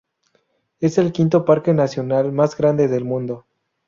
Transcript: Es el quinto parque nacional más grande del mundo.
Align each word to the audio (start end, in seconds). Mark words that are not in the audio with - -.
Es 0.79 0.97
el 0.97 1.11
quinto 1.11 1.45
parque 1.45 1.75
nacional 1.75 2.31
más 2.31 2.57
grande 2.57 2.87
del 2.87 3.03
mundo. 3.05 3.45